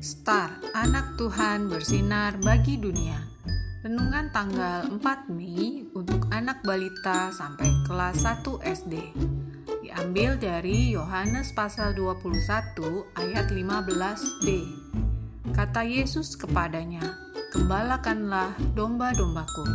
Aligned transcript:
Star, 0.00 0.48
anak 0.72 1.20
Tuhan 1.20 1.68
bersinar 1.68 2.40
bagi 2.40 2.80
dunia. 2.80 3.20
Renungan 3.84 4.32
tanggal 4.32 4.88
4 4.88 5.28
Mei 5.28 5.84
untuk 5.92 6.24
anak 6.32 6.64
balita 6.64 7.28
sampai 7.28 7.68
kelas 7.84 8.24
1 8.24 8.64
SD. 8.64 9.12
Diambil 9.84 10.40
dari 10.40 10.96
Yohanes 10.96 11.52
pasal 11.52 11.92
21 11.92 13.04
ayat 13.12 13.52
15b. 13.52 14.46
Kata 15.52 15.84
Yesus 15.84 16.32
kepadanya, 16.40 17.04
"Gembalakanlah 17.52 18.56
domba-dombaku." 18.72 19.68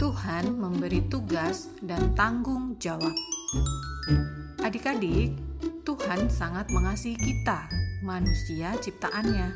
Tuhan 0.00 0.56
memberi 0.56 1.04
tugas 1.12 1.68
dan 1.84 2.16
tanggung 2.16 2.80
jawab. 2.80 3.12
Adik-adik, 4.64 5.36
Tuhan 5.84 6.32
sangat 6.32 6.72
mengasihi 6.72 7.20
kita, 7.20 7.68
manusia 8.00 8.72
ciptaannya. 8.80 9.52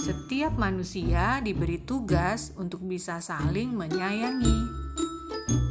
Setiap 0.00 0.56
manusia 0.56 1.44
diberi 1.44 1.76
tugas 1.76 2.56
untuk 2.56 2.80
bisa 2.88 3.20
saling 3.20 3.76
menyayangi. 3.76 4.58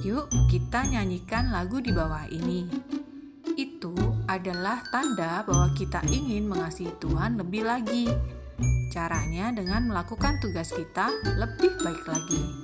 Yuk, 0.05 0.29
kita 0.53 0.85
nyanyikan 0.85 1.49
lagu 1.49 1.81
di 1.81 1.89
bawah 1.89 2.29
ini. 2.29 2.69
Itu 3.57 3.97
adalah 4.29 4.85
tanda 4.93 5.41
bahwa 5.49 5.73
kita 5.73 6.05
ingin 6.13 6.45
mengasihi 6.45 6.93
Tuhan 7.01 7.41
lebih 7.41 7.65
lagi. 7.65 8.05
Caranya 8.93 9.49
dengan 9.49 9.89
melakukan 9.89 10.37
tugas 10.45 10.77
kita 10.77 11.09
lebih 11.41 11.73
baik 11.81 12.05
lagi. 12.05 12.60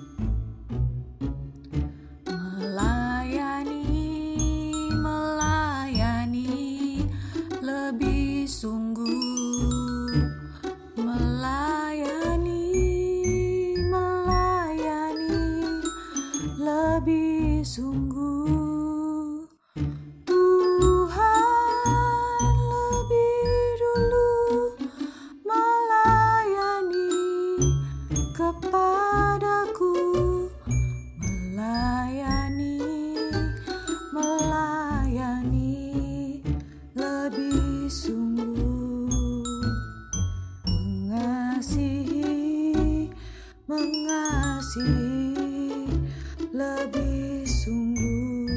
Lebih 46.58 47.45
sungguh 47.45 48.50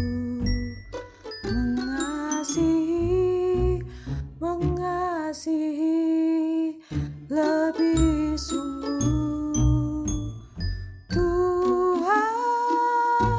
mengasihi 1.45 2.97
mengasihi 4.41 6.01
lebih 7.29 8.41
sungguh. 8.41 10.09
Tuhan 11.13 12.25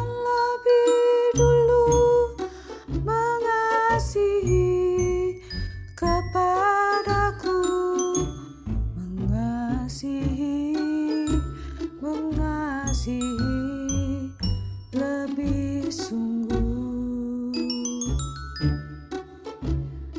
lebih 0.06 1.34
dulu 1.34 2.38
mengasihi 3.02 4.70
kepadaku 5.98 7.58
mengasihi 8.94 10.62
mengasihi 11.98 13.31
sungguh. 15.92 17.52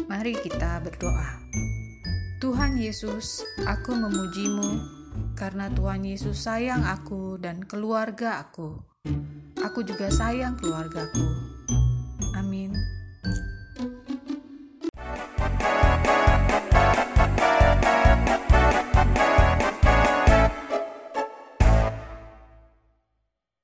Mari 0.06 0.36
kita 0.38 0.78
berdoa. 0.84 1.40
Tuhan 2.38 2.76
Yesus, 2.76 3.40
aku 3.64 3.96
memujimu 3.96 4.84
karena 5.32 5.72
Tuhan 5.72 6.04
Yesus 6.04 6.44
sayang 6.44 6.84
aku 6.84 7.40
dan 7.40 7.64
keluarga 7.64 8.44
aku. 8.44 8.76
Aku 9.64 9.80
juga 9.82 10.12
sayang 10.12 10.60
keluargaku. 10.60 11.24
Amin. 12.36 12.76